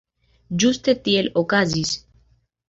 Ĝuste 0.63 0.95
tiel 1.09 1.29
okazis. 1.43 1.93